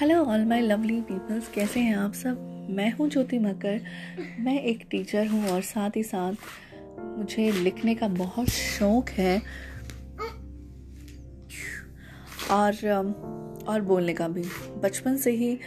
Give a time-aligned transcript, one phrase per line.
[0.00, 2.40] Hello all my lovely peoples कैसे हैं आप सब?
[2.70, 3.80] मैं हूँ ज्योति मकर।
[4.40, 6.32] मैं एक टीचर हूँ और साथ ही साथ
[7.18, 9.38] मुझे लिखने का बहुत शौक है।
[12.50, 14.42] और और बोलने का भी।
[14.82, 15.58] बचपन से ही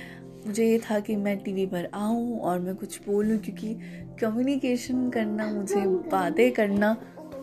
[0.47, 3.73] मुझे ये था कि मैं टीवी पर आऊँ और मैं कुछ बोलूँ, क्योंकि
[4.21, 6.95] कम्युनिकेशन करना, मुझे बातें करना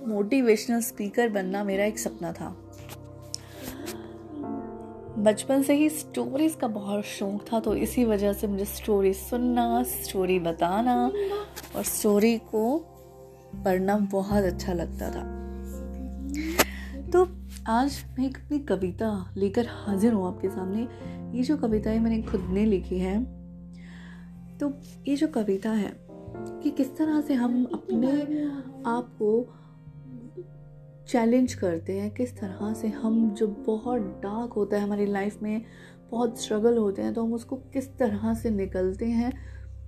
[0.06, 2.65] मोटिवेशनल स्पीकर बनना मेरा एक सपना था।
[5.18, 9.82] बचपन से ही स्टोरीज का बहुत शौक था तो इसी वजह से मुझे स्टोरी सुनना
[9.82, 11.12] स्टोरी बताना
[11.76, 12.78] और स्टोरी को
[13.64, 15.22] पढ़ना बहुत अच्छा लगता था।
[17.10, 17.28] तो
[17.66, 20.88] आज मैं एक अपनी कविता लेकर हाजिर हूँ आपके सामने।
[21.38, 23.24] ये जो कविता है मैंने खुद ने लिखी है
[24.58, 24.72] तो
[25.08, 25.96] ये जो कविता है
[26.62, 28.10] कि किस तरह से हम अपने
[28.90, 29.48] आप को
[31.08, 35.64] चैलेंज करते हैं किस तरह से हम जो बहुत डार्क होता है हमारी लाइफ में,
[36.10, 39.32] बहुत स्ट्रगल होते हैं तो हम उसको किस तरह से निकलते हैं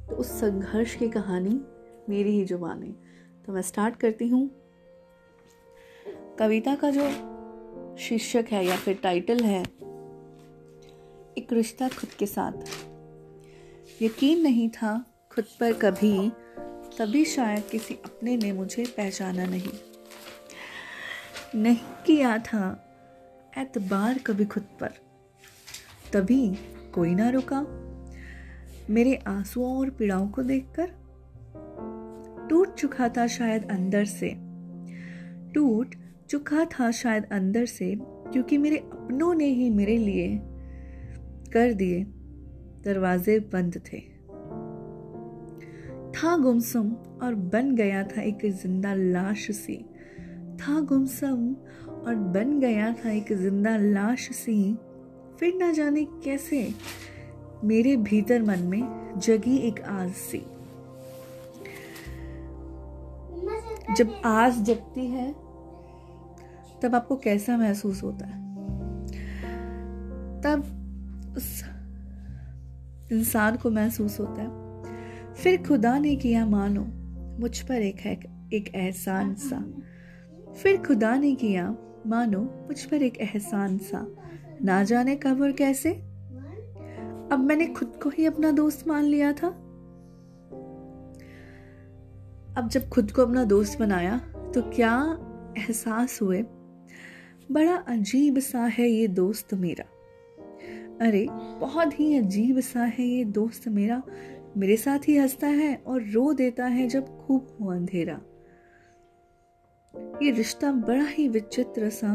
[0.09, 1.61] तो उस संघर्ष की कहानी
[2.09, 2.95] मेरी ही जुबानी
[3.47, 4.49] तो मैं स्टार्ट करती हूँ।
[6.39, 7.09] कविता का जो
[7.99, 9.63] शीर्षक है या फिर टाइटल है,
[11.39, 12.53] एक रिश्ता खुद के साथ।
[14.03, 14.95] यकीन नहीं था
[15.33, 16.31] खुद पर कभी,
[16.99, 19.73] तभी शायद किसी अपने ने मुझे पहचाना नहीं।
[21.55, 22.85] नहीं किया था।
[23.59, 24.91] एतबार कभी खुद पर।
[26.13, 26.59] तभी
[26.95, 27.67] कोई ना रुका।
[28.91, 30.91] मेरे आंसुओं और पीड़ाओं को देखकर।
[32.51, 34.35] टूट चुका था शायद अंदर से।
[35.55, 35.95] टूट
[36.31, 40.39] चुका था शायद अंदर से, क्योंकि मेरे अपनों ने ही मेरे लिए
[41.53, 42.05] कर दिए।
[42.85, 44.01] दरवाजे बंद थे।
[46.13, 49.88] था गुमसुम और बन गया था एक ज़िंदा लाश सी।
[50.61, 51.57] था गुमसम
[52.07, 54.79] और बन गया था एक ज़िंदा लाश सी।
[55.41, 56.75] फिर ना जाने कैसे
[57.65, 60.39] मेरे भीतर मन में जगी एक आस सी।
[63.97, 65.33] जब आस जगती है,
[66.83, 68.47] तब आपको कैसा महसूस होता है?
[70.41, 70.65] तब
[71.37, 71.65] उस
[73.13, 76.85] इंसान को महसूस होता है। फिर खुदा ने किया मानो,
[77.41, 78.13] मुझ पर एक है,
[78.53, 79.65] एक एहसान सा।
[80.63, 81.77] फिर खुदा ने किया,
[82.07, 84.07] मानो, मुझ पर एक एहसान सा।
[84.65, 85.91] ना जाने कब और कैसे?
[87.33, 89.49] अब मैंने खुद को ही अपना दोस्त मान लिया था।
[92.59, 94.19] अब जब खुद को अपना दोस्त बनाया
[94.55, 95.19] तो क्या
[95.59, 96.43] एहसास हुए?
[97.53, 99.85] बड़ा अजीब सा है ये दोस्त मेरा।
[101.07, 104.03] अरे, बहुत ही अजीब सा है ये दोस्त मेरा।
[104.57, 108.21] मेरे साथ ही हंसता है और रो देता है जब खूब हो अंधेरा।
[110.23, 112.09] ये रिश्ता बड़ा ही विचित्र सा,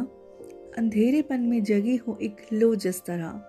[0.78, 3.44] अंधेरेपन में जगी हो एक लो जिस तरह।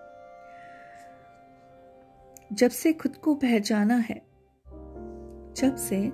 [2.53, 4.23] जब से खुद को पहचाना है,
[5.57, 6.09] जब से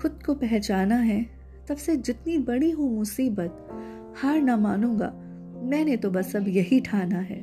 [0.00, 1.26] खुद को पहचाना है,
[1.68, 3.68] तब से जितनी बड़ी हो मुसीबत,
[4.16, 5.12] हार ना मानूँगा,
[5.62, 7.42] मैंने तो बस अब यही ठाना है।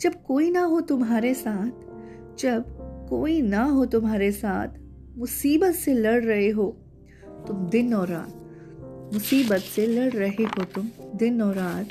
[0.00, 1.70] जब कोई ना हो तुम्हारे साथ,
[2.38, 2.64] जब
[3.10, 4.68] कोई ना हो तुम्हारे साथ,
[5.18, 6.66] मुसीबत से लड़ रहे हो,
[7.46, 8.42] तुम दिन और रात
[9.14, 11.88] मुसीबत से लड़ रहे हो तुम दिन और रात।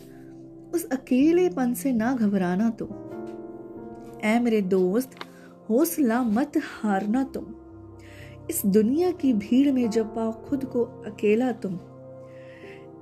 [0.75, 2.89] उस अकेलेपन से ना घबराना तुम।
[4.23, 5.11] ऐ मेरे दोस्त,
[5.69, 7.45] हौसला मत हारना तुम।
[8.49, 11.79] इस दुनिया की भीड़ में जब पाओ खुद को अकेला तुम।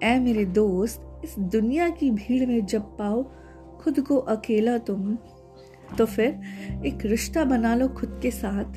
[0.04, 3.24] ऐ मेरे दोस्त, इस दुनिया की भीड़ में जब पाओ
[3.80, 5.18] खुद को अकेला तुम
[5.98, 6.42] तो फिर
[6.86, 8.76] एक रिश्ता बना लो खुद के साथ।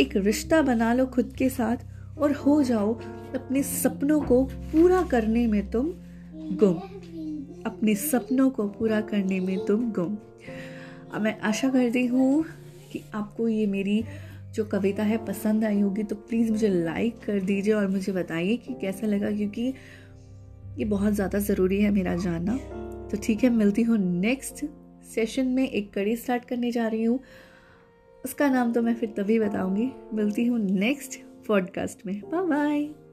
[0.00, 1.76] एक रिश्ता बना लो खुद के साथ
[2.18, 2.94] और हो जाओ
[3.34, 5.92] अपने सपनों को पूरा करने में तुम
[6.56, 6.74] गुम।
[7.66, 10.16] अपने सपनों को पूरा करने में तुम गुम।
[11.14, 12.44] अब मैं आशा करती हूँ
[12.92, 14.02] कि आपको ये मेरी
[14.54, 18.56] जो कविता है पसंद आई होगी तो प्लीज़ मुझे लाइक कर दीजिए और मुझे बताइए
[18.56, 19.72] कि कैसा लगा, क्योंकि
[20.78, 22.56] ये बहुत ज़्यादा ज़रूरी है मेरा जानना।
[23.10, 24.64] तो ठीक है, मिलती हूँ नेक्स्ट
[25.06, 27.18] सेशन में, एक कड़ी स्टार्ट करने जा रही हूँ।
[28.24, 31.18] उसका नाम तो मैं फिर तभी बताऊँगी। मिलती हूँ नेक्स्ट
[31.48, 33.07] पॉडकास्ट में। Bye bye.